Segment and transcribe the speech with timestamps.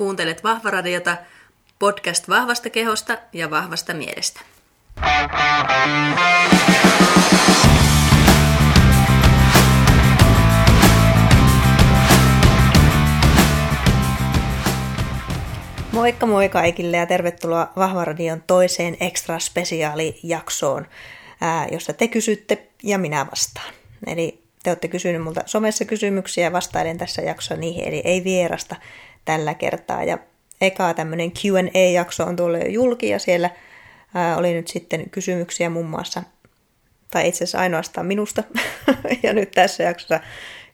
[0.00, 1.16] Kuuntelet Vahvaradiota,
[1.78, 4.40] podcast vahvasta kehosta ja vahvasta mielestä.
[15.92, 20.86] Moikka moi kaikille ja tervetuloa Vahvaradion toiseen extra spesiaalijaksoon,
[21.72, 23.74] jossa te kysytte ja minä vastaan.
[24.06, 28.76] Eli te olette kysyneet multa somessa kysymyksiä ja vastailen tässä jaksossa niihin, eli ei vierasta
[29.24, 30.04] tällä kertaa.
[30.04, 30.18] Ja
[30.60, 33.50] eka tämmöinen Q&A-jakso on tuolla jo julki ja siellä
[34.14, 36.22] ää, oli nyt sitten kysymyksiä muun muassa,
[37.10, 38.42] tai itse asiassa ainoastaan minusta.
[39.22, 40.20] ja nyt tässä jaksossa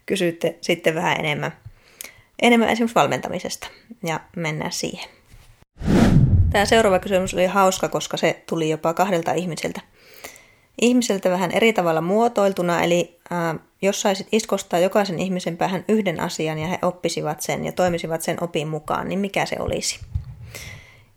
[0.07, 1.53] kysytte sitten vähän enemmän,
[2.43, 3.69] enemmän esimerkiksi valmentamisesta
[4.03, 5.09] ja mennään siihen.
[6.51, 9.81] Tämä seuraava kysymys oli hauska, koska se tuli jopa kahdelta ihmiseltä.
[10.81, 13.19] Ihmiseltä vähän eri tavalla muotoiltuna, eli
[13.87, 18.37] jos saisit iskostaa jokaisen ihmisen päähän yhden asian ja he oppisivat sen ja toimisivat sen
[18.41, 20.01] opin mukaan, niin mikä se olisi?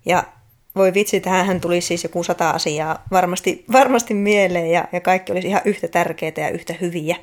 [0.06, 0.24] Ja
[0.76, 5.48] voi vitsi, tähän tuli siis joku sata asiaa varmasti, varmasti mieleen ja, ja kaikki olisi
[5.48, 7.16] ihan yhtä tärkeitä ja yhtä hyviä.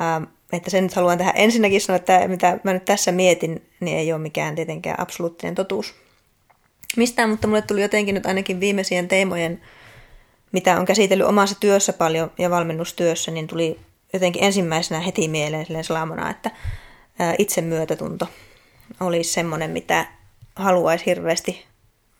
[0.00, 3.98] Ähm, että sen nyt haluan tähän ensinnäkin sanoa, että mitä mä nyt tässä mietin, niin
[3.98, 5.94] ei ole mikään tietenkään absoluuttinen totuus.
[6.96, 9.60] Mistään, mutta mulle tuli jotenkin nyt ainakin viimeisien teemojen,
[10.52, 13.80] mitä on käsitellyt omassa työssä paljon ja valmennustyössä, niin tuli
[14.12, 16.50] jotenkin ensimmäisenä heti mieleen silleen salamana, että
[17.38, 18.28] itsemyötätunto
[19.00, 20.06] olisi semmoinen, mitä
[20.56, 21.64] haluaisi hirveästi,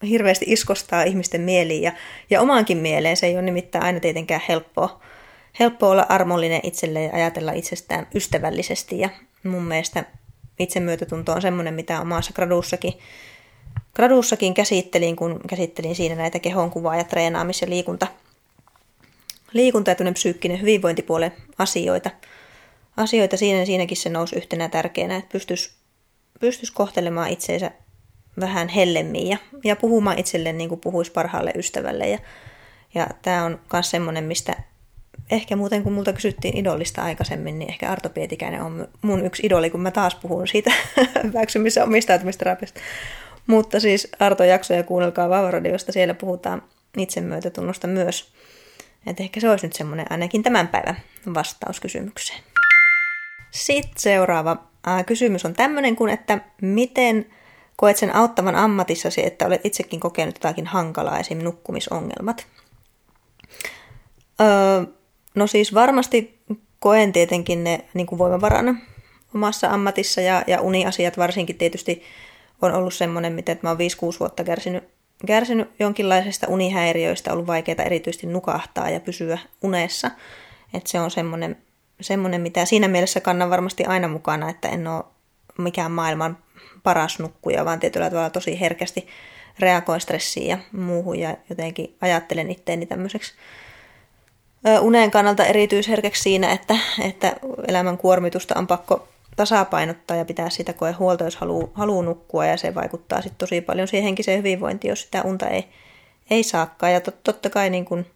[0.08, 1.92] hirveästi iskostaa ihmisten mieliin ja,
[2.30, 3.16] ja omaankin mieleen.
[3.16, 5.00] Se ei ole nimittäin aina tietenkään helppoa,
[5.60, 8.98] helppoa olla armollinen itselle ja ajatella itsestään ystävällisesti.
[8.98, 9.08] Ja
[9.44, 10.04] mun mielestä
[10.58, 12.92] itsemyötätunto on semmoinen, mitä omassa graduussakin,
[13.94, 18.06] graduussakin käsittelin, kun käsittelin siinä näitä kehonkuvaa ja treenaamis- ja liikunta,
[19.56, 22.10] liikunta ja psyykkinen hyvinvointipuolen asioita.
[22.96, 25.70] Asioita siinä, siinäkin se nousi yhtenä tärkeänä, että pystyisi
[26.40, 27.70] pystyis kohtelemaan itseensä
[28.40, 32.08] vähän hellemmin ja, ja puhumaan itselleen niin kuin puhuisi parhaalle ystävälle.
[32.08, 32.18] Ja,
[32.94, 34.56] ja tämä on myös semmoinen, mistä
[35.30, 39.70] ehkä muuten kun multa kysyttiin idollista aikaisemmin, niin ehkä Arto Pietikäinen on mun yksi idoli,
[39.70, 40.72] kun mä taas puhun siitä
[41.24, 42.80] hyväksymisen omistautumisterapiasta.
[43.46, 46.62] Mutta siis Arto jaksoja kuunnelkaa Vavaradiosta, siellä puhutaan
[46.96, 48.32] itsemyötätunnosta myös.
[49.06, 50.96] Että ehkä se olisi nyt semmoinen ainakin tämän päivän
[51.34, 52.40] vastaus kysymykseen.
[53.50, 54.56] Sitten seuraava
[55.06, 57.26] kysymys on tämmöinen kuin, että miten
[57.76, 61.38] koet sen auttavan ammatissasi, että olet itsekin kokenut jotakin hankalaa, esim.
[61.38, 62.46] nukkumisongelmat?
[64.40, 64.84] Öö,
[65.34, 66.38] no siis varmasti
[66.80, 68.74] koen tietenkin ne niin kuin voimavarana
[69.34, 72.02] omassa ammatissa ja, ja uniasiat varsinkin tietysti
[72.62, 73.80] on ollut semmoinen, mitä mä oon 5-6
[74.20, 74.84] vuotta kärsinyt
[75.26, 80.10] kärsinyt jonkinlaisesta unihäiriöistä, ollut vaikeaa erityisesti nukahtaa ja pysyä unessa.
[80.74, 81.56] Että se on semmoinen,
[82.00, 85.04] semmoinen, mitä siinä mielessä kannan varmasti aina mukana, että en ole
[85.58, 86.38] mikään maailman
[86.82, 89.08] paras nukkuja, vaan tietyllä tavalla tosi herkästi
[89.58, 93.34] reagoin stressiin ja muuhun ja jotenkin ajattelen itteeni tämmöiseksi
[94.80, 97.36] unen kannalta erityisherkäksi siinä, että, että
[97.68, 102.56] elämän kuormitusta on pakko tasapainottaa ja pitää sitä koe huolta, jos haluaa, haluaa nukkua ja
[102.56, 105.68] se vaikuttaa sitten tosi paljon siihen henkiseen hyvinvointiin, jos sitä unta ei,
[106.30, 106.92] ei saakaan.
[106.92, 108.06] Ja tot, totta kai niin kun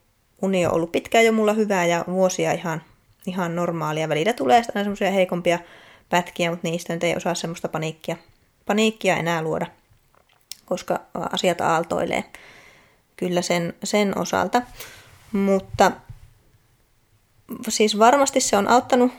[0.43, 2.83] uni on ollut pitkään jo mulla hyvää ja vuosia ihan,
[3.27, 4.09] ihan normaalia.
[4.09, 5.59] Välillä tulee aina semmoisia heikompia
[6.09, 8.17] pätkiä, mutta niistä nyt ei osaa semmoista paniikkia,
[8.67, 9.67] paniikkia enää luoda,
[10.67, 11.01] koska
[11.33, 12.25] asiat aaltoilee
[13.17, 14.63] kyllä sen, sen osalta.
[15.33, 15.93] Mutta
[17.69, 19.13] siis varmasti se on auttanut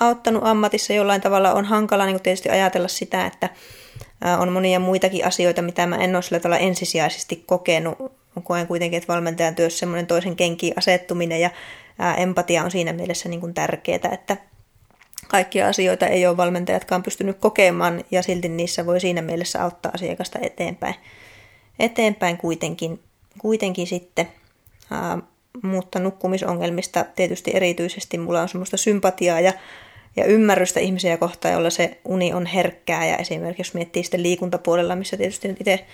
[0.00, 1.52] auttanut ammatissa jollain tavalla.
[1.52, 3.48] On hankala niin tietysti ajatella sitä, että
[4.38, 8.20] on monia muitakin asioita, mitä mä en ole sillä tavalla ensisijaisesti kokenut.
[8.42, 11.50] Koen kuitenkin, että valmentajan työssä semmoinen toisen kenkiin asettuminen ja
[12.16, 14.36] empatia on siinä mielessä niin kuin tärkeää, että
[15.28, 20.38] kaikkia asioita ei ole valmentajatkaan pystynyt kokemaan ja silti niissä voi siinä mielessä auttaa asiakasta
[20.42, 20.94] eteenpäin,
[21.78, 23.00] eteenpäin kuitenkin,
[23.38, 24.28] kuitenkin sitten.
[25.62, 29.52] mutta nukkumisongelmista tietysti erityisesti mulla on semmoista sympatiaa ja
[30.16, 33.06] ja ymmärrystä ihmisiä kohtaan, jolla se uni on herkkää.
[33.06, 35.86] Ja esimerkiksi jos miettii sitten liikuntapuolella, missä tietysti nyt itse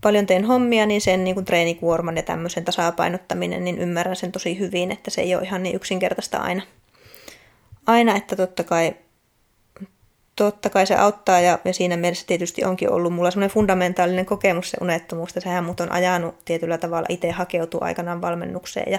[0.00, 4.92] paljon teen hommia, niin sen niin treenikuorman ja tämmöisen tasapainottaminen, niin ymmärrän sen tosi hyvin,
[4.92, 6.62] että se ei ole ihan niin yksinkertaista aina.
[7.86, 8.94] Aina, että totta kai,
[10.36, 14.70] totta kai se auttaa ja, ja siinä mielessä tietysti onkin ollut mulla semmoinen fundamentaalinen kokemus
[14.70, 18.98] se unettomuus, että sehän mut on ajanut tietyllä tavalla itse hakeutua aikanaan valmennukseen ja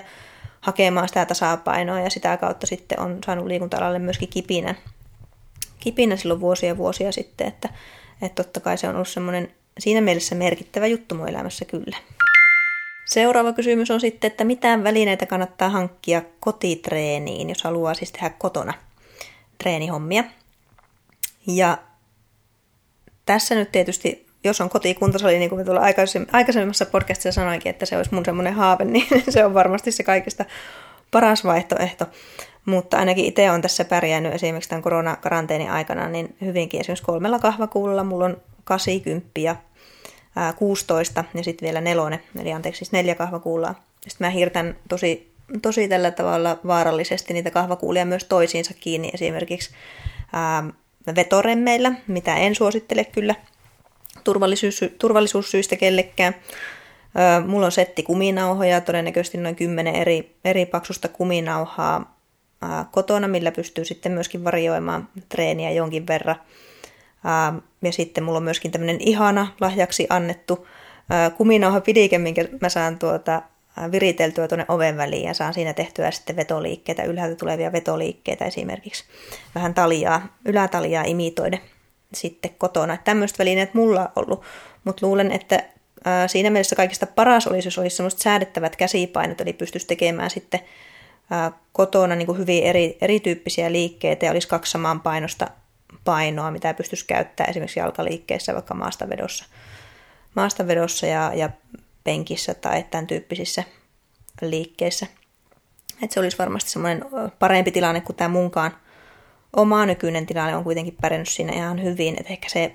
[0.61, 4.75] hakemaan sitä tasapainoa ja sitä kautta sitten on saanut liikunta-alalle myöskin kipinä,
[5.79, 7.69] kipinä silloin vuosia vuosia sitten, että,
[8.21, 11.97] että totta kai se on ollut semmoinen siinä mielessä merkittävä juttu mun elämässä kyllä.
[13.05, 18.73] Seuraava kysymys on sitten, että mitä välineitä kannattaa hankkia kotitreeniin, jos haluaa siis tehdä kotona
[19.57, 20.23] treenihommia.
[21.47, 21.77] Ja
[23.25, 25.81] tässä nyt tietysti, jos on kotikuntasali, niin kuin tuolla
[26.31, 30.45] aikaisemmassa podcastissa sanoinkin, että se olisi mun semmoinen haave, niin se on varmasti se kaikista
[31.11, 32.05] paras vaihtoehto.
[32.65, 38.03] Mutta ainakin itse on tässä pärjännyt esimerkiksi tämän koronakaranteenin aikana, niin hyvinkin esimerkiksi kolmella kahvakuulla
[38.03, 39.55] mulla on 80 ja
[40.55, 43.75] 16 ja sitten vielä nelonen, eli anteeksi siis neljä kahvakuulaa.
[44.07, 45.31] Sitten mä hirtän tosi,
[45.61, 49.71] tosi tällä tavalla vaarallisesti niitä kahvakuulia myös toisiinsa kiinni esimerkiksi
[50.33, 50.63] ää,
[51.15, 53.35] vetoremmeillä, mitä en suosittele kyllä
[54.29, 56.35] turvallisuus, turvallisuussyistä kellekään.
[57.15, 62.19] Ää, mulla on setti kuminauhoja, todennäköisesti noin 10 eri, eri paksusta kuminauhaa
[62.91, 66.35] kotona, millä pystyy sitten myöskin varjoimaan treeniä jonkin verran.
[67.81, 70.67] Ja sitten mulla on myöskin tämmöinen ihana lahjaksi annettu
[71.37, 73.41] kuminauha pidike, minkä mä saan tuota
[73.91, 79.03] viriteltyä tuonne oven väliin ja saan siinä tehtyä sitten vetoliikkeitä, ylhäältä tulevia vetoliikkeitä esimerkiksi.
[79.55, 81.61] Vähän taljaa, ylätaljaa imitoiden
[82.13, 82.97] sitten kotona.
[82.97, 84.43] Tämmöistä välineet mulla on ollut,
[84.83, 85.63] mutta luulen, että
[86.05, 90.59] ää, siinä mielessä kaikista paras olisi, jos olisi semmoiset säädettävät käsipainot, eli pystyisi tekemään sitten
[91.29, 95.47] ää, kotona niin kuin hyvin eri, erityyppisiä liikkeitä ja olisi kaksi samaan painosta
[96.03, 99.45] painoa, mitä pystyisi käyttämään esimerkiksi jalkaliikkeessä, vaikka maastavedossa,
[100.35, 101.49] maastavedossa ja, ja
[102.03, 103.63] penkissä tai tämän tyyppisissä
[104.41, 105.07] liikkeissä.
[106.03, 107.05] Et se olisi varmasti semmoinen
[107.39, 108.71] parempi tilanne kuin tämä munkaan
[109.55, 112.15] oma nykyinen tilanne on kuitenkin pärjännyt siinä ihan hyvin.
[112.19, 112.73] Et ehkä se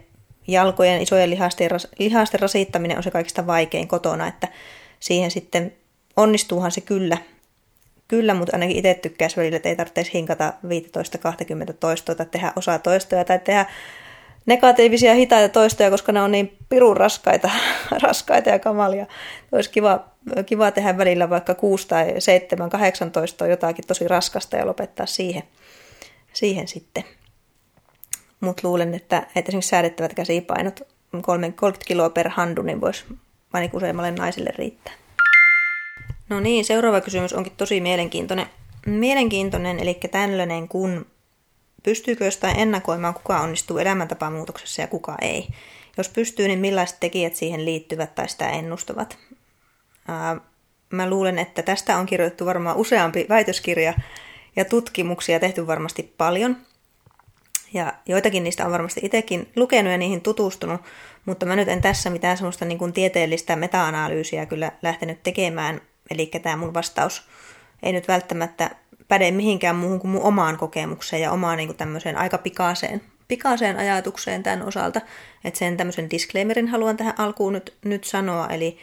[0.48, 4.48] jalkojen isojen lihasten, lihasten rasittaminen on se kaikista vaikein kotona, että
[5.00, 5.72] siihen sitten
[6.16, 7.18] onnistuuhan se kyllä,
[8.08, 10.52] kyllä mutta ainakin itse tykkäisi välillä, että ei tarvitsisi hinkata
[11.70, 13.66] 15-20 toistoa tai tehdä osa toistoja tai tehdä
[14.46, 17.50] negatiivisia hitaita toistoja, koska ne on niin pirun raskaita,
[18.02, 19.06] raskaita ja kamalia.
[19.52, 20.04] Olisi kiva,
[20.46, 25.42] kiva tehdä välillä vaikka 6 tai 7, 18 jotakin tosi raskasta ja lopettaa siihen,
[26.34, 27.04] siihen sitten.
[28.40, 30.80] Mutta luulen, että, että esimerkiksi säädettävät käsipainot
[31.22, 33.04] 30 kiloa per handu, niin voisi
[33.52, 34.92] ainakin useimmalle naisille riittää.
[36.28, 38.46] No niin, seuraava kysymys onkin tosi mielenkiintoinen.
[38.86, 41.06] Mielenkiintoinen, eli tällainen, kun
[41.84, 45.48] Pystyykö jostain ennakoimaan, kuka onnistuu elämäntapamuutoksessa ja kuka ei?
[45.96, 49.18] Jos pystyy, niin millaiset tekijät siihen liittyvät tai sitä ennustavat?
[50.08, 50.36] Ää,
[50.90, 53.94] mä luulen, että tästä on kirjoitettu varmaan useampi väitöskirja
[54.56, 56.56] ja tutkimuksia tehty varmasti paljon.
[57.72, 60.80] Ja joitakin niistä on varmasti itsekin lukenut ja niihin tutustunut,
[61.26, 65.80] mutta mä nyt en tässä mitään semmoista niin kuin tieteellistä meta-analyysiä kyllä lähtenyt tekemään.
[66.10, 67.22] Eli tämä mun vastaus
[67.82, 68.70] ei nyt välttämättä
[69.08, 73.76] päde mihinkään muuhun kuin mun omaan kokemukseen ja omaan niin kuin tämmöiseen aika pikaiseen, pikaiseen
[73.76, 75.00] ajatukseen tämän osalta.
[75.44, 78.78] Että sen tämmöisen disclaimerin haluan tähän alkuun nyt, nyt sanoa, eli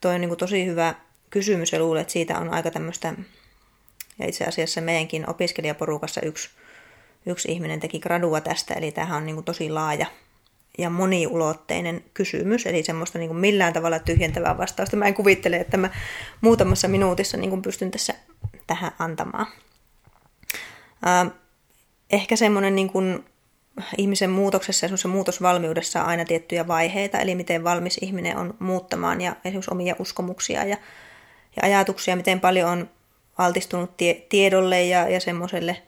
[0.00, 0.94] toi on niin kuin tosi hyvä
[1.30, 3.14] kysymys ja luulen, että siitä on aika tämmöistä,
[4.18, 6.50] ja itse asiassa meidänkin opiskelijaporukassa yksi,
[7.26, 10.06] yksi ihminen teki gradua tästä, eli tämähän on niin kuin tosi laaja
[10.78, 14.96] ja moniulotteinen kysymys, eli semmoista niin kuin millään tavalla tyhjentävää vastausta.
[14.96, 15.90] Mä en kuvittele, että mä
[16.40, 18.14] muutamassa minuutissa niin kuin pystyn tässä
[18.66, 19.46] tähän antamaan.
[22.10, 23.24] Ehkä semmoinen niin kuin
[23.98, 29.36] ihmisen muutoksessa ja muutosvalmiudessa on aina tiettyjä vaiheita, eli miten valmis ihminen on muuttamaan ja
[29.44, 30.76] esimerkiksi omia uskomuksia ja,
[31.56, 32.90] ja ajatuksia, miten paljon on
[33.38, 35.82] altistunut tie, tiedolle ja, ja semmoiselle,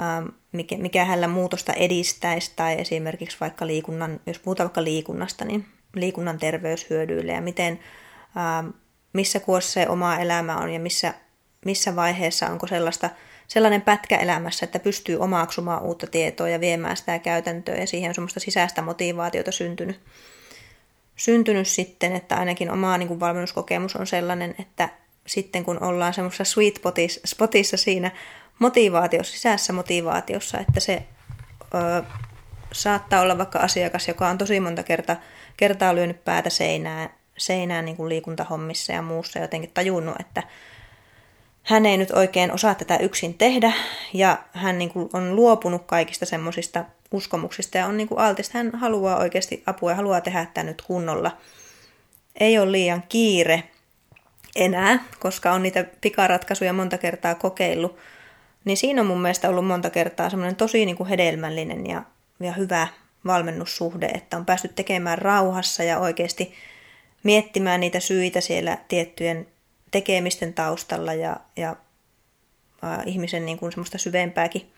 [0.00, 5.66] ähm, mikä, mikä hänellä muutosta edistäisi, tai esimerkiksi vaikka liikunnan, jos puhutaan vaikka liikunnasta, niin
[5.94, 7.80] liikunnan terveyshyödyille ja miten,
[8.36, 8.68] ähm,
[9.12, 11.14] missä kuossa se oma elämä on ja missä
[11.66, 13.10] missä vaiheessa onko sellaista,
[13.48, 18.14] sellainen pätkä elämässä, että pystyy omaksumaan uutta tietoa ja viemään sitä käytäntöä ja siihen on
[18.14, 20.00] semmoista sisäistä motivaatiota syntynyt.
[21.16, 24.88] Syntynyt sitten, että ainakin oma niin kuin valmennuskokemus on sellainen, että
[25.26, 26.80] sitten kun ollaan semmoisessa sweet
[27.24, 28.10] spotissa siinä
[28.58, 31.02] motivaatiossa, sisäisessä motivaatiossa, että se
[31.74, 32.02] ö,
[32.72, 35.16] saattaa olla vaikka asiakas, joka on tosi monta kertaa,
[35.56, 40.42] kertaa lyönyt päätä seinään, seinään niin kuin liikuntahommissa ja muussa jotenkin tajunnut, että
[41.62, 43.72] hän ei nyt oikein osaa tätä yksin tehdä
[44.12, 48.58] ja hän niin kuin on luopunut kaikista semmoisista uskomuksista ja on niin kuin altista.
[48.58, 51.36] Hän haluaa oikeasti apua ja haluaa tehdä tämä nyt kunnolla.
[52.40, 53.62] Ei ole liian kiire
[54.56, 57.96] enää, koska on niitä pikaratkaisuja monta kertaa kokeillut.
[58.64, 62.02] Niin siinä on mun mielestä ollut monta kertaa semmoinen tosi niin kuin hedelmällinen ja,
[62.40, 62.88] ja hyvä
[63.26, 66.54] valmennussuhde, että on päästy tekemään rauhassa ja oikeasti
[67.22, 69.46] miettimään niitä syitä siellä tiettyjen
[69.90, 71.76] tekemisten taustalla ja, ja
[72.84, 74.72] äh, ihmisen niin kuin semmoista syvempääkin,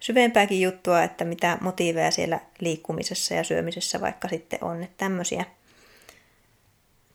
[0.00, 4.82] syvempääkin juttua, että mitä motiiveja siellä liikkumisessa ja syömisessä vaikka sitten on.
[4.82, 5.44] Että tämmöisiä,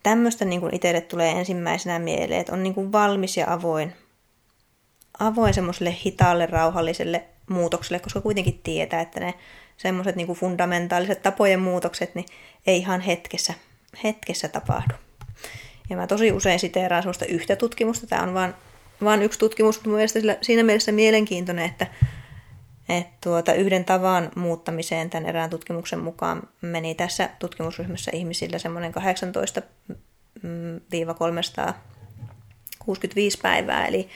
[0.04, 3.92] tämmöistä niin itselle tulee ensimmäisenä mieleen, että on niin kuin valmis ja avoin,
[5.18, 9.34] avoin semmoiselle hitaalle, rauhalliselle muutokselle, koska kuitenkin tietää, että ne
[9.76, 12.26] semmoiset niin fundamentaaliset tapojen muutokset, niin
[12.66, 13.54] ei ihan hetkessä,
[14.04, 14.94] hetkessä tapahdu.
[15.90, 18.06] Ja mä tosi usein siteeraan semmoista yhtä tutkimusta.
[18.06, 18.54] Tämä on vain
[19.04, 21.86] vaan yksi tutkimus, mutta mielestäni siinä mielessä mielenkiintoinen, että,
[22.88, 28.96] että tuota, yhden tavan muuttamiseen tämän erään tutkimuksen mukaan meni tässä tutkimusryhmässä ihmisillä semmoinen 18-365
[33.42, 34.08] päivää, eli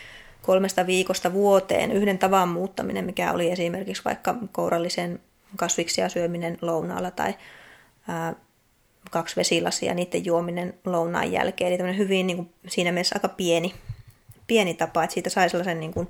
[0.43, 5.21] kolmesta viikosta vuoteen yhden tavan muuttaminen, mikä oli esimerkiksi vaikka kourallisen
[5.57, 7.35] kasviksia syöminen lounaalla tai
[8.09, 8.35] ää,
[9.11, 11.73] kaksi vesilasia niiden juominen lounaan jälkeen.
[11.73, 13.75] Eli hyvin niin kuin, siinä mielessä aika pieni,
[14.47, 16.09] pieni tapa, että siitä sai sellaisen niin kuin,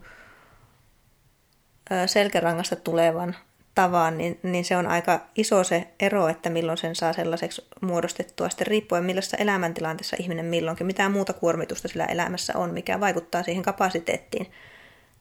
[2.06, 3.36] selkärangasta tulevan
[3.74, 8.48] tavan, niin, niin se on aika iso se ero, että milloin sen saa sellaiseksi muodostettua,
[8.48, 13.62] sitten riippuen millaisessa elämäntilanteessa ihminen milloinkin, mitä muuta kuormitusta sillä elämässä on, mikä vaikuttaa siihen
[13.62, 14.50] kapasiteettiin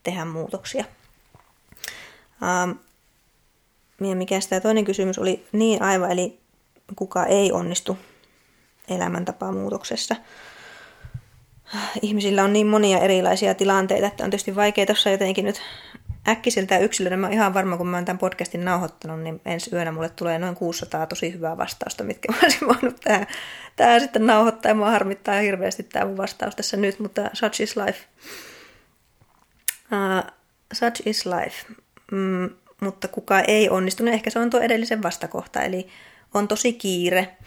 [0.04, 0.86] tehdä muutoksia.
[2.44, 2.72] Ähm,
[4.10, 6.40] ja mikä sitä toinen kysymys oli, niin aivan, eli
[6.96, 7.98] kuka ei onnistu
[8.90, 10.16] elämäntapaa muutoksessa.
[12.02, 15.62] Ihmisillä on niin monia erilaisia tilanteita, että on tietysti vaikea tuossa jotenkin nyt
[16.30, 17.18] äkkiseltä yksilönä.
[17.18, 20.40] Mä oon ihan varma, kun mä oon tämän podcastin nauhoittanut, niin ensi yönä mulle tulee
[20.40, 23.28] noin 600 tosi hyvää vastausta, mitkä mä olisin voinut tähän,
[23.76, 24.70] tähän sitten nauhoittaa.
[24.70, 28.00] Ja mua harmittaa hirveästi tämä mun vastaus tässä nyt, mutta such is life.
[29.92, 30.32] Uh,
[30.74, 31.74] such is life.
[32.12, 32.50] Mm,
[32.82, 35.88] mutta kuka ei onnistunut, ehkä se on tuo edellisen vastakohta, eli
[36.34, 37.38] on tosi kiire,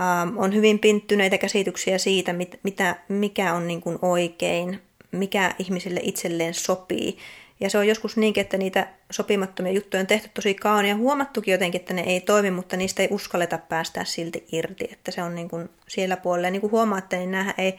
[0.00, 6.00] ähm, on hyvin pinttyneitä käsityksiä siitä, mit, mitä, mikä on niin kuin oikein, mikä ihmisille
[6.02, 7.18] itselleen sopii.
[7.62, 11.52] Ja se on joskus niinkin, että niitä sopimattomia juttuja on tehty tosi kauan ja huomattukin
[11.52, 14.88] jotenkin, että ne ei toimi, mutta niistä ei uskalleta päästää silti irti.
[14.92, 16.46] Että se on niin kuin siellä puolella.
[16.46, 17.78] Ja niin kuin huomaatte, niin nämä, ei,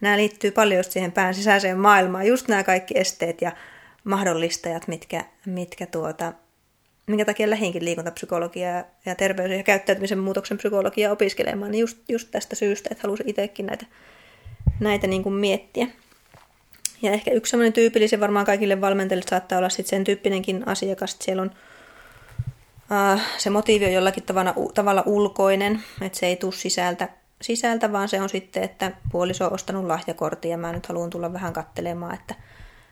[0.00, 2.26] nämä liittyy paljon siihen pään sisäiseen maailmaan.
[2.26, 3.52] Just nämä kaikki esteet ja
[4.04, 6.32] mahdollistajat, mitkä, mitkä tuota,
[7.06, 12.56] minkä takia lähinkin liikuntapsykologiaa ja terveys- ja käyttäytymisen muutoksen psykologiaa opiskelemaan, niin just, just tästä
[12.56, 13.86] syystä, että halusin itsekin näitä,
[14.80, 15.86] näitä niin kuin miettiä.
[17.02, 21.24] Ja ehkä yksi sellainen tyypillisen varmaan kaikille valmentajille saattaa olla sitten sen tyyppinenkin asiakas, että
[21.24, 21.50] siellä on
[22.92, 27.08] äh, se motiivi on jollakin tavalla, tavalla ulkoinen, että se ei tule sisältä,
[27.42, 31.32] sisältä, vaan se on sitten, että puoliso on ostanut lahjakortin ja mä nyt haluan tulla
[31.32, 32.34] vähän kattelemaan, että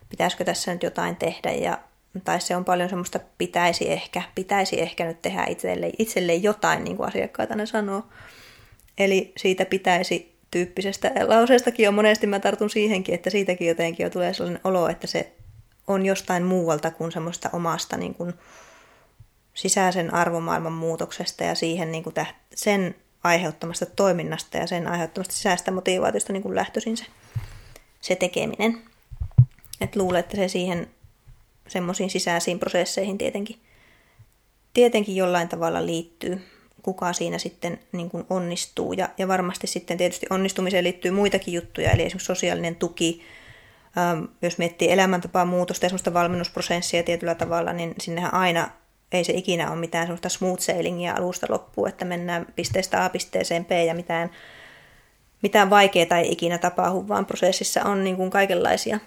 [0.09, 1.79] pitäisikö tässä nyt jotain tehdä ja
[2.25, 6.97] tai se on paljon semmoista pitäisi ehkä, pitäisi ehkä nyt tehdä itselle, itselle jotain, niin
[6.97, 8.03] kuin asiakkaat aina sanoo.
[8.99, 14.35] Eli siitä pitäisi tyyppisestä lauseestakin on monesti mä tartun siihenkin, että siitäkin jotenkin jo tulee
[14.35, 15.33] sellainen olo, että se
[15.87, 18.35] on jostain muualta kuin semmoista omasta niin kuin
[19.55, 25.71] sisäisen arvomaailman muutoksesta ja siihen niin kuin täh, sen aiheuttamasta toiminnasta ja sen aiheuttamasta sisäistä
[25.71, 27.05] motivaatiosta niin kuin lähtöisin se,
[28.01, 28.83] se tekeminen.
[29.81, 30.91] Et luulen, että se siihen
[31.69, 33.61] semmoisiin sisäisiin prosesseihin tietenkin,
[34.75, 36.47] tietenkin jollain tavalla liittyy,
[36.83, 38.93] kuka siinä sitten niin kuin onnistuu.
[38.93, 43.23] Ja, ja varmasti sitten tietysti onnistumiseen liittyy muitakin juttuja, eli esimerkiksi sosiaalinen tuki,
[43.99, 48.71] ähm, jos miettii elämäntapaa muutosta ja semmoista valmennusprosessia tietyllä tavalla, niin sinnehän aina
[49.13, 53.65] ei se ikinä ole mitään semmoista smooth sailingia alusta loppuun, että mennään pisteestä A pisteeseen
[53.65, 54.31] B ja mitään,
[55.43, 59.01] mitään vaikeaa ei ikinä tapahdu, vaan prosessissa on niin kuin kaikenlaisia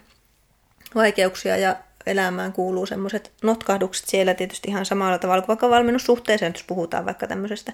[0.96, 6.64] vaikeuksia ja elämään kuuluu semmoiset notkahdukset siellä tietysti ihan samalla tavalla kuin vaikka valmennussuhteeseen, jos
[6.64, 7.74] puhutaan vaikka tämmöisestä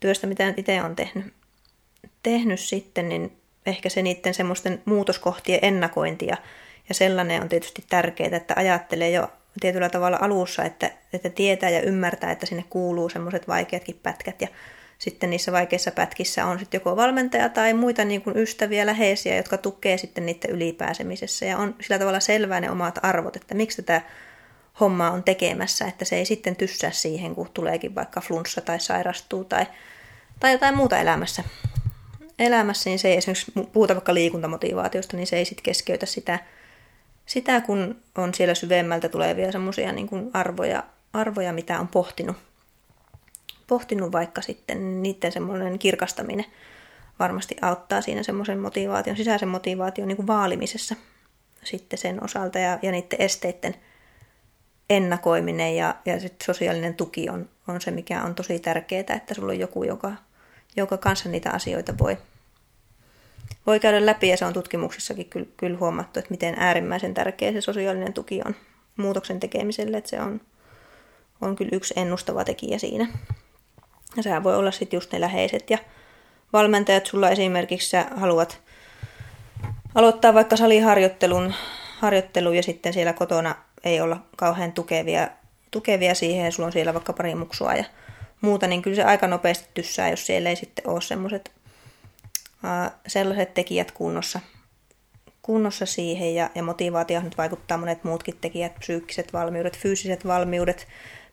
[0.00, 1.32] työstä, mitä itse on tehnyt,
[2.22, 6.36] tehnyt sitten, niin ehkä se niiden semmoisten muutoskohtien ennakointia
[6.88, 9.28] ja sellainen on tietysti tärkeää, että ajattelee jo
[9.60, 14.48] tietyllä tavalla alussa, että, että tietää ja ymmärtää, että sinne kuuluu semmoiset vaikeatkin pätkät ja
[15.02, 19.58] sitten niissä vaikeissa pätkissä on sitten joko valmentaja tai muita niin kuin ystäviä, läheisiä, jotka
[19.58, 21.46] tukee sitten niiden ylipääsemisessä.
[21.46, 24.02] Ja on sillä tavalla selvää ne omat arvot, että miksi tätä
[24.80, 29.44] hommaa on tekemässä, että se ei sitten tyssää siihen, kun tuleekin vaikka flunssa tai sairastuu
[29.44, 29.66] tai,
[30.40, 31.44] tai jotain muuta elämässä.
[32.38, 36.38] Elämässä, niin se ei esimerkiksi puhuta vaikka liikuntamotivaatiosta, niin se ei sitten keskeytä sitä,
[37.26, 42.36] sitä, kun on siellä syvemmältä tulevia semmoisia niin arvoja, arvoja, mitä on pohtinut
[43.66, 46.44] pohtinut vaikka sitten niiden semmoinen kirkastaminen
[47.18, 50.96] varmasti auttaa siinä semmoisen motivaation, sisäisen motivaation niin kuin vaalimisessa
[51.64, 53.74] sitten sen osalta ja, ja niiden esteiden
[54.90, 59.52] ennakoiminen ja, ja sitten sosiaalinen tuki on, on se, mikä on tosi tärkeää, että sulla
[59.52, 60.12] on joku, joka,
[60.76, 62.18] joka kanssa niitä asioita voi,
[63.66, 67.60] voi käydä läpi ja se on tutkimuksissakin kyllä, kyllä huomattu, että miten äärimmäisen tärkeä se
[67.60, 68.56] sosiaalinen tuki on
[68.96, 70.40] muutoksen tekemiselle, että se on,
[71.40, 73.08] on kyllä yksi ennustava tekijä siinä.
[74.16, 75.78] Ja sehän voi olla sitten just ne läheiset ja
[76.52, 77.06] valmentajat.
[77.06, 78.60] Sulla esimerkiksi sä haluat
[79.94, 81.54] aloittaa vaikka saliharjoittelun
[81.98, 83.54] harjoittelu ja sitten siellä kotona
[83.84, 85.28] ei olla kauhean tukevia,
[85.70, 87.84] tukevia siihen ja sulla on siellä vaikka pari muksua ja
[88.40, 91.52] muuta, niin kyllä se aika nopeasti tyssää, jos siellä ei sitten ole semmoiset
[93.06, 94.40] sellaiset tekijät kunnossa,
[95.42, 100.88] kunnossa siihen ja, ja motivaatio nyt vaikuttaa monet muutkin tekijät, psyykkiset valmiudet, fyysiset valmiudet,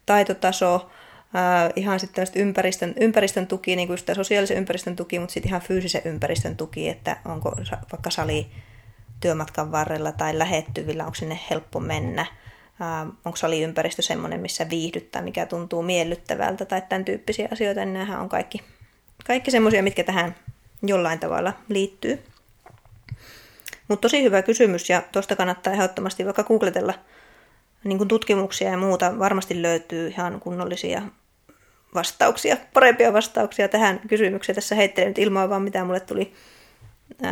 [0.05, 0.89] taitotaso,
[1.36, 6.01] äh, ihan sitten ympäristön, ympäristön tuki, niin kuin sosiaalisen ympäristön tuki, mutta sitten ihan fyysisen
[6.05, 7.51] ympäristön tuki, että onko
[7.91, 8.48] vaikka sali
[9.19, 15.45] työmatkan varrella tai lähettyvillä, onko sinne helppo mennä, äh, onko saliympäristö semmoinen, missä viihdyttää, mikä
[15.45, 18.62] tuntuu miellyttävältä tai tämän tyyppisiä asioita, niin nämähän on kaikki,
[19.25, 20.36] kaikki semmoisia, mitkä tähän
[20.83, 22.24] jollain tavalla liittyy.
[23.88, 26.93] Mutta tosi hyvä kysymys ja tuosta kannattaa ehdottomasti vaikka googletella
[27.83, 29.19] niin tutkimuksia ja muuta.
[29.19, 31.01] Varmasti löytyy ihan kunnollisia
[31.96, 34.55] vastauksia, parempia vastauksia tähän kysymykseen.
[34.55, 36.34] Tässä heittelen nyt ilmaa vaan, mitä mulle tuli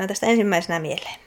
[0.07, 1.19] tästä ensimmäisenä mieleen.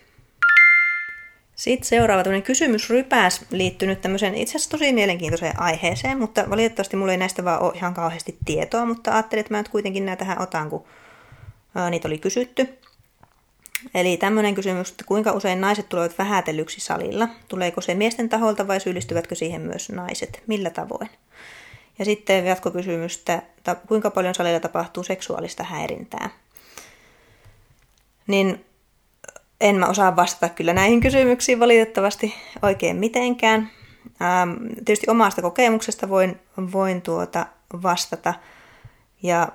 [1.55, 7.13] Sitten seuraava tämmöinen kysymys rypäs liittynyt tämmöiseen itse asiassa tosi mielenkiintoiseen aiheeseen, mutta valitettavasti mulla
[7.13, 10.43] ei näistä vaan ole ihan kauheasti tietoa, mutta ajattelin, että mä nyt kuitenkin näitä tähän
[10.43, 10.85] otan, kun
[11.91, 12.69] niitä oli kysytty.
[13.95, 17.29] Eli tämmöinen kysymys, että kuinka usein naiset tulevat vähätellyksi salilla?
[17.49, 20.43] Tuleeko se miesten taholta vai syyllistyvätkö siihen myös naiset?
[20.47, 21.11] Millä tavoin?
[22.01, 23.43] Ja sitten jatkokysymys, että
[23.89, 26.31] kuinka paljon salilla tapahtuu seksuaalista häirintää?
[28.27, 28.65] Niin
[29.61, 33.71] en mä osaa vastata kyllä näihin kysymyksiin valitettavasti oikein mitenkään.
[34.23, 34.51] Ähm,
[34.85, 36.41] tietysti omasta kokemuksesta voin,
[36.73, 37.47] voin tuota
[37.83, 38.35] vastata.
[39.23, 39.49] Ja,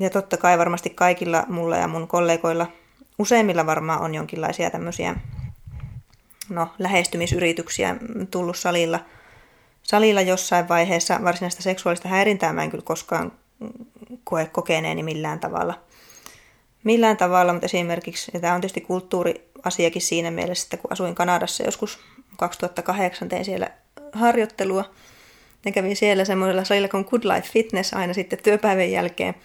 [0.00, 2.66] ja totta kai varmasti kaikilla mulla ja mun kollegoilla
[3.18, 5.14] useimmilla varmaan on jonkinlaisia tämmöisiä
[6.48, 7.96] no, lähestymisyrityksiä
[8.30, 9.00] tullut salilla,
[9.90, 11.20] salilla jossain vaiheessa.
[11.24, 13.32] Varsinaista seksuaalista häirintää mä en kyllä koskaan
[14.24, 15.74] koe kokeneeni millään tavalla.
[16.84, 21.64] Millään tavalla, mutta esimerkiksi, ja tämä on tietysti kulttuuriasiakin siinä mielessä, että kun asuin Kanadassa
[21.64, 21.98] joskus
[22.36, 23.70] 2008, tein siellä
[24.12, 24.84] harjoittelua,
[25.64, 29.34] ja kävin siellä semmoisella salilla kuin Good Life Fitness aina sitten työpäivän jälkeen–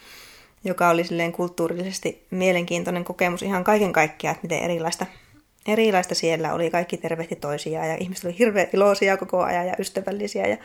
[0.64, 5.06] joka oli silleen kulttuurillisesti mielenkiintoinen kokemus ihan kaiken kaikkiaan, että miten erilaista,
[5.68, 6.70] erilaista siellä oli.
[6.70, 10.48] Kaikki tervehti toisiaan ja ihmiset oli hirveän iloisia koko ajan ja ystävällisiä.
[10.48, 10.58] Ja,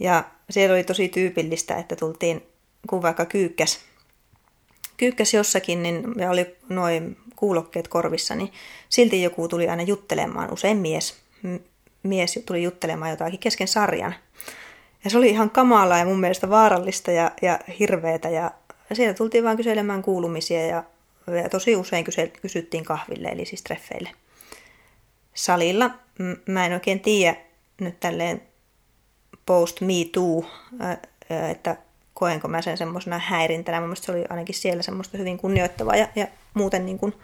[0.00, 2.42] ja siellä oli tosi tyypillistä, että tultiin,
[2.88, 3.78] kun vaikka kyykkäs,
[4.96, 8.52] kyykkäs jossakin niin, ja oli noin kuulokkeet korvissa, niin
[8.88, 11.14] silti joku tuli aina juttelemaan, usein mies,
[12.02, 14.14] mies tuli juttelemaan jotakin kesken sarjan.
[15.04, 18.50] Ja se oli ihan kamalaa ja mun mielestä vaarallista ja, ja hirveetä ja
[18.92, 20.84] siellä tultiin vaan kyselemään kuulumisia ja,
[21.26, 22.04] ja tosi usein
[22.42, 24.10] kysyttiin kahville, eli siis treffeille.
[25.34, 25.90] Salilla
[26.48, 27.36] mä en oikein tiedä
[27.80, 28.42] nyt tälleen
[29.46, 30.44] post me too,
[31.50, 31.76] että
[32.14, 33.80] koenko mä sen semmoisena häirintänä.
[33.80, 37.14] Mun se oli ainakin siellä semmoista hyvin kunnioittavaa ja, ja muuten niin kuin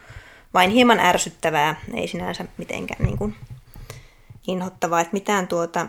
[0.54, 3.36] vain hieman ärsyttävää, ei sinänsä mitenkään niin kuin
[4.46, 5.86] inhottavaa, että mitään tuota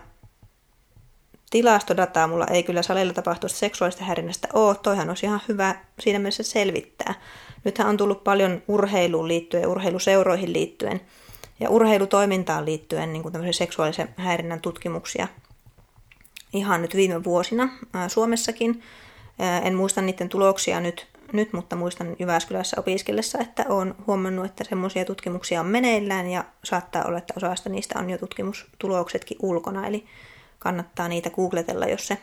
[1.50, 4.76] tilastodataa mulla ei kyllä salilla tapahtuvasta seksuaalista häirinnästä ole.
[4.76, 7.14] Toihan olisi ihan hyvä siinä mielessä selvittää.
[7.64, 11.02] Nythän on tullut paljon urheiluun liittyen, urheiluseuroihin liittyen
[11.60, 15.28] ja urheilutoimintaan liittyen niin kuin seksuaalisen häirinnän tutkimuksia
[16.54, 17.70] ihan nyt viime vuosina
[18.08, 18.82] Suomessakin.
[19.64, 25.06] En muista niiden tuloksia nyt, nyt, mutta muistan Jyväskylässä opiskellessa, että olen huomannut, että semmoisia
[25.06, 29.88] tutkimuksia on meneillään ja saattaa olla, että osasta niistä on jo tutkimustuloksetkin ulkona.
[29.88, 30.06] Eli
[30.60, 32.18] kannattaa niitä googletella, jos se,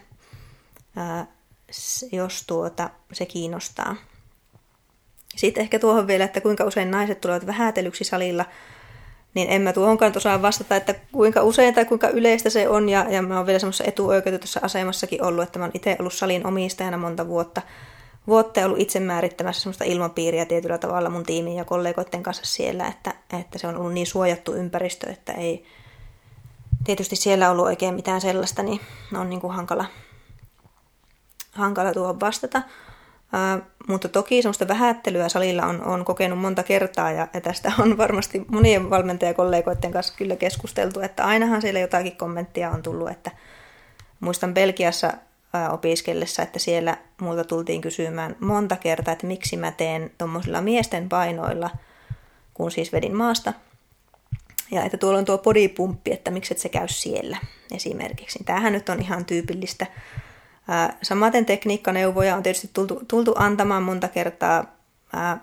[2.12, 3.96] jos tuota, se kiinnostaa.
[5.38, 8.44] Sitten ehkä tuohon vielä, että kuinka usein naiset tulevat vähätelyksi salilla,
[9.34, 12.88] niin en mä tuohonkaan osaa vastata, että kuinka usein tai kuinka yleistä se on.
[12.88, 16.46] Ja, ja mä oon vielä semmoisessa etuoikeutetussa asemassakin ollut, että mä oon itse ollut salin
[16.46, 17.62] omistajana monta vuotta.
[18.26, 23.14] Vuotta ollut itse määrittämässä semmoista ilmapiiriä tietyllä tavalla mun tiimin ja kollegoiden kanssa siellä, että,
[23.40, 25.64] että se on ollut niin suojattu ympäristö, että ei,
[26.84, 28.80] tietysti siellä ollut oikein mitään sellaista, niin
[29.18, 29.84] on niin kuin hankala,
[31.52, 32.62] hankala tuohon vastata.
[33.32, 37.98] Uh, mutta toki semmoista vähättelyä salilla on, on kokenut monta kertaa ja, ja tästä on
[37.98, 43.30] varmasti monien valmentajakollegoiden kanssa kyllä keskusteltu, että ainahan siellä jotakin kommenttia on tullut, että
[44.20, 50.10] muistan Belgiassa uh, opiskellessa, että siellä multa tultiin kysymään monta kertaa, että miksi mä teen
[50.18, 51.70] tuommoisilla miesten painoilla,
[52.54, 53.52] kun siis vedin maasta–
[54.70, 57.36] ja että tuolla on tuo bodypumppi, että miksi et se käy siellä
[57.72, 58.44] esimerkiksi.
[58.44, 59.86] Tämähän nyt on ihan tyypillistä.
[61.02, 64.64] Samaten tekniikkaneuvoja on tietysti tultu, tultu antamaan monta kertaa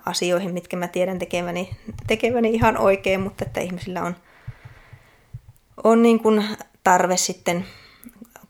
[0.06, 1.70] asioihin, mitkä mä tiedän tekeväni,
[2.08, 4.16] tekeväni ihan oikein, mutta että ihmisillä on,
[5.84, 6.46] on niin kuin
[6.84, 7.66] tarve sitten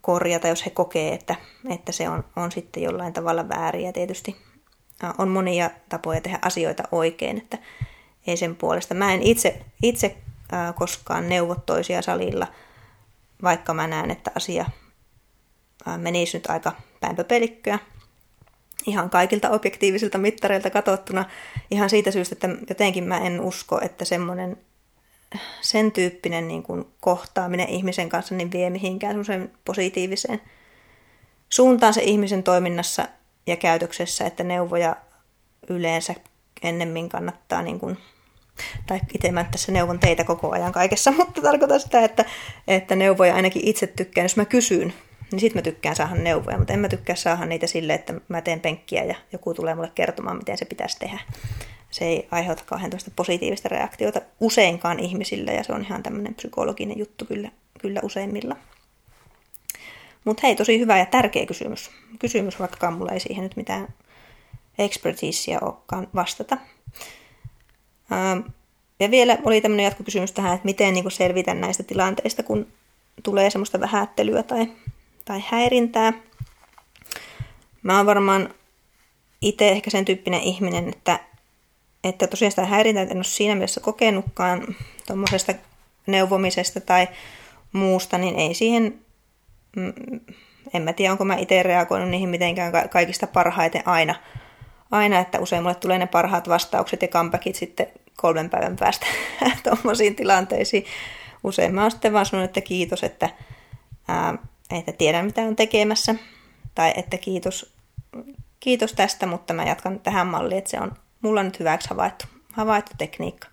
[0.01, 1.35] korjata, jos he kokee, että,
[1.69, 3.85] että se on, on sitten jollain tavalla väärin.
[3.85, 4.35] Ja tietysti
[5.17, 7.57] on monia tapoja tehdä asioita oikein, että
[8.27, 8.93] ei sen puolesta.
[8.93, 10.17] Mä en itse, itse
[10.75, 12.47] koskaan neuvot toisia salilla,
[13.43, 14.65] vaikka mä näen, että asia,
[15.97, 17.79] menisi nyt aika päinpöpelikköä
[18.85, 21.25] ihan kaikilta objektiivisilta mittareilta katsottuna
[21.71, 24.57] ihan siitä syystä, että jotenkin mä en usko, että semmoinen
[25.61, 30.41] sen tyyppinen niin kuin kohtaaminen ihmisen kanssa niin vie mihinkään semmoiseen positiiviseen
[31.49, 33.07] suuntaan se ihmisen toiminnassa
[33.47, 34.95] ja käytöksessä, että neuvoja
[35.69, 36.15] yleensä
[36.63, 37.97] ennemmin kannattaa, niin kuin,
[38.87, 42.25] tai itse mä tässä neuvon teitä koko ajan kaikessa, mutta tarkoitan sitä, että,
[42.67, 44.93] että neuvoja ainakin itse tykkään, jos mä kysyn,
[45.31, 48.41] niin sit mä tykkään saada neuvoja, mutta en mä tykkää saada niitä sille, että mä
[48.41, 51.19] teen penkkiä ja joku tulee mulle kertomaan, miten se pitäisi tehdä.
[51.91, 57.25] Se ei aiheuta kauhean positiivista reaktiota useinkaan ihmisille ja se on ihan tämmöinen psykologinen juttu
[57.25, 58.55] kyllä, kyllä useimmilla.
[60.25, 61.91] Mutta hei, tosi hyvä ja tärkeä kysymys.
[62.19, 63.87] Kysymys, vaikka mulla ei siihen nyt mitään
[64.77, 66.57] expertiseä olekaan vastata.
[68.11, 68.39] Ähm,
[68.99, 72.67] ja vielä oli tämmöinen jatkokysymys tähän, että miten niin näistä tilanteista, kun
[73.23, 74.67] tulee semmoista vähättelyä tai,
[75.25, 76.13] tai häirintää.
[77.83, 78.53] Mä oon varmaan
[79.41, 81.19] itse ehkä sen tyyppinen ihminen, että,
[82.03, 84.75] että tosiaan sitä häirintää en ole siinä mielessä kokenutkaan
[85.07, 85.53] tuommoisesta
[86.07, 87.07] neuvomisesta tai
[87.73, 89.05] muusta, niin ei siihen
[89.75, 89.93] Mm,
[90.73, 94.15] en mä tiedä, onko mä itse reagoinut niihin mitenkään kaikista parhaiten aina.
[94.91, 99.05] Aina, että usein mulle tulee ne parhaat vastaukset ja comebackit sitten kolmen päivän päästä
[99.63, 100.85] tuommoisiin tilanteisiin.
[101.43, 103.29] Usein mä oon sitten vaan sanonut, että kiitos, että,
[104.07, 104.37] ää,
[104.71, 106.15] että tiedän mitä on tekemässä.
[106.75, 107.73] Tai että kiitos,
[108.59, 112.91] kiitos tästä, mutta mä jatkan tähän malliin, että se on mulla nyt hyväksi havaittu, havaittu
[112.97, 113.47] tekniikka.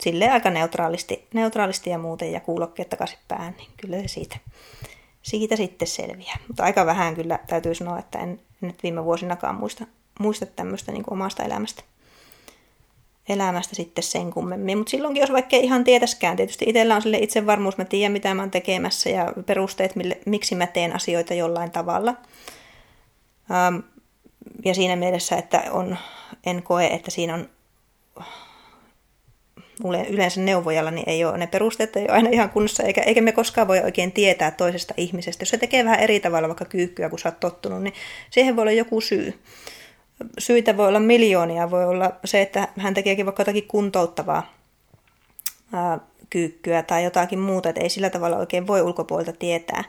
[0.00, 4.38] Silleen aika neutraalisti, neutraalisti ja muuten ja kuulokkeet takaisin päähän, niin kyllä se siitä
[5.22, 6.36] siitä sitten selviää.
[6.48, 9.86] Mutta aika vähän kyllä täytyy sanoa, että en, nyt viime vuosinakaan muista,
[10.18, 11.82] muista tämmöistä niin omasta elämästä,
[13.28, 14.78] elämästä sitten sen kummemmin.
[14.78, 18.42] Mutta silloinkin, jos vaikka ihan tietäskään, tietysti itsellä on sille itsevarmuus, mä tiedän mitä mä
[18.42, 22.14] oon tekemässä ja perusteet, mille, miksi mä teen asioita jollain tavalla.
[23.50, 23.76] Ähm,
[24.64, 25.98] ja siinä mielessä, että on,
[26.46, 27.48] en koe, että siinä on
[30.08, 33.32] yleensä neuvojalla niin ei ole, ne perusteet ei ole aina ihan kunnossa, eikä, eikä me
[33.32, 35.42] koskaan voi oikein tietää toisesta ihmisestä.
[35.42, 37.94] Jos se tekee vähän eri tavalla vaikka kyykkyä, kun sä oot tottunut, niin
[38.30, 39.42] siihen voi olla joku syy.
[40.38, 44.52] Syitä voi olla miljoonia, voi olla se, että hän tekeekin vaikka jotakin kuntouttavaa
[45.72, 45.98] ää,
[46.30, 49.84] kyykkyä tai jotakin muuta, että ei sillä tavalla oikein voi ulkopuolelta tietää,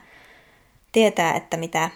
[0.92, 1.90] tietää että mitä,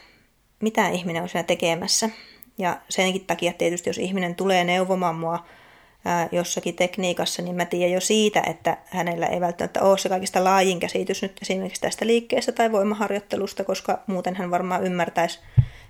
[0.61, 2.11] mitä ihminen on siinä tekemässä.
[2.59, 5.44] Ja senkin takia tietysti, jos ihminen tulee neuvomaan mua
[6.33, 10.81] jossakin tekniikassa, niin mä tiedän jo siitä, että hänellä ei välttämättä ole se kaikista laajin
[10.81, 15.38] käsitys nyt esimerkiksi tästä liikkeestä tai voimaharjoittelusta, koska muuten hän varmaan ymmärtäisi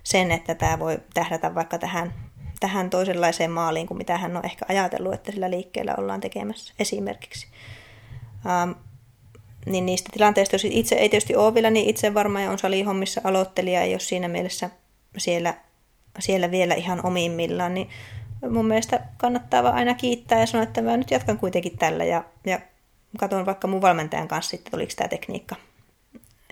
[0.03, 2.15] sen, että tämä voi tähdätä vaikka tähän,
[2.61, 7.47] tähän toisenlaiseen maaliin kuin mitä hän on ehkä ajatellut, että sillä liikkeellä ollaan tekemässä esimerkiksi.
[8.47, 8.71] Ähm,
[9.67, 13.21] niin niistä tilanteista, jos itse ei tietysti ole vielä niin itse varma ja on salihommissa
[13.25, 14.71] aloittelija, ei ole siinä mielessä
[15.19, 15.55] siellä,
[16.19, 17.89] siellä vielä ihan omimmillaan, niin
[18.51, 22.25] mun mielestä kannattaa vaan aina kiittää ja sanoa, että mä nyt jatkan kuitenkin tällä ja,
[22.47, 22.61] ja
[23.19, 25.57] katson vaikka mun valmentajan kanssa sitten, oliko tämä tekniikka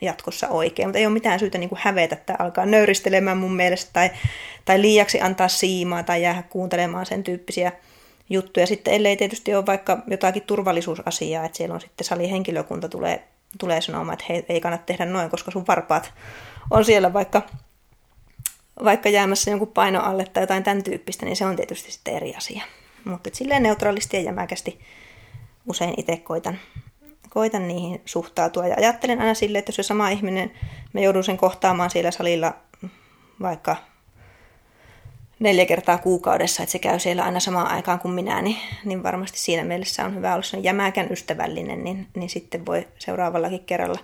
[0.02, 3.90] jatkossa oikein, mutta ei ole mitään syytä niin kuin hävetä että alkaa nöyristelemään mun mielestä
[3.92, 4.10] tai,
[4.64, 7.72] tai liiaksi antaa siimaa tai jäädä kuuntelemaan sen tyyppisiä
[8.30, 8.66] juttuja.
[8.66, 13.24] Sitten ellei tietysti ole vaikka jotakin turvallisuusasiaa, että siellä on sitten salihenkilökunta tulee,
[13.58, 16.12] tulee sanomaan, että hei, ei kannata tehdä noin, koska sun varpaat
[16.70, 17.42] on siellä vaikka
[18.84, 22.34] vaikka jäämässä jonkun paino alle tai jotain tämän tyyppistä, niin se on tietysti sitten eri
[22.34, 22.62] asia.
[23.04, 24.80] Mutta silleen neutraalisti ja jämäkästi
[25.68, 26.58] usein itse koitan,
[27.36, 28.66] koitan niihin suhtautua.
[28.66, 30.50] Ja ajattelen aina silleen, että jos se sama ihminen,
[30.92, 32.54] me joudun sen kohtaamaan siellä salilla
[33.42, 33.76] vaikka
[35.38, 39.38] neljä kertaa kuukaudessa, että se käy siellä aina samaan aikaan kuin minä, niin, niin varmasti
[39.38, 43.98] siinä mielessä on hyvä olla sen jämäkän ystävällinen, niin, niin sitten voi seuraavallakin kerralla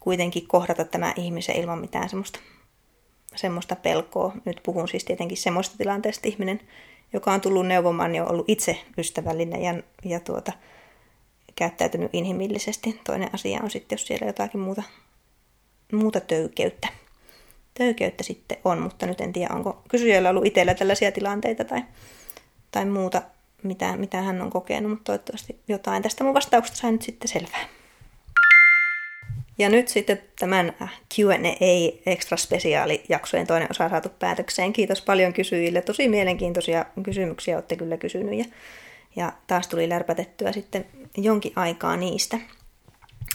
[0.00, 2.38] kuitenkin kohdata tämä ihmisen ilman mitään semmoista
[3.36, 4.32] semmoista pelkoa.
[4.44, 6.60] Nyt puhun siis tietenkin semmoista tilanteesta ihminen,
[7.12, 10.52] joka on tullut neuvomaan ja ollut itse ystävällinen ja, ja tuota,
[11.56, 13.00] käyttäytynyt inhimillisesti.
[13.04, 14.82] Toinen asia on sitten, jos siellä jotakin muuta,
[15.92, 16.88] muuta töykeyttä.
[17.74, 21.82] Töykeyttä sitten on, mutta nyt en tiedä, onko kysyjällä ollut itsellä tällaisia tilanteita tai,
[22.70, 23.22] tai muuta,
[23.62, 27.68] mitä, mitä hän on kokenut, mutta toivottavasti jotain tästä mun vastauksesta sain nyt sitten selvää.
[29.58, 30.72] Ja nyt sitten tämän
[31.14, 34.72] Q&A extra spesiaalijaksojen toinen osa saatu päätökseen.
[34.72, 35.82] Kiitos paljon kysyjille.
[35.82, 38.44] Tosi mielenkiintoisia kysymyksiä olette kyllä kysynyt ja,
[39.16, 42.38] ja taas tuli lärpätettyä sitten jonkin aikaa niistä.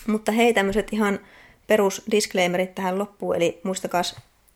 [0.08, 1.20] Mutta hei, tämmöiset ihan
[1.68, 4.02] perusdisclaimerit tähän loppuun, eli muistakaa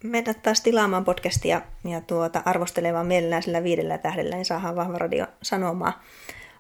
[0.04, 5.26] mennä taas tilaamaan podcastia ja tuota, arvostelemaan mielellään sillä viidellä tähdellä, niin saadaan vahva radio
[5.42, 6.04] sanomaa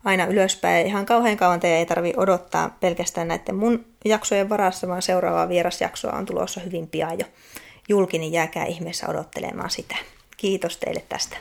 [0.03, 0.87] aina ylöspäin.
[0.87, 6.11] Ihan kauhean kauan teidän ei tarvi odottaa pelkästään näiden mun jaksojen varassa, vaan seuraavaa vierasjaksoa
[6.11, 7.25] on tulossa hyvin pian jo.
[7.89, 9.95] julki, niin jääkää ihmeessä odottelemaan sitä.
[10.37, 11.37] Kiitos teille tästä.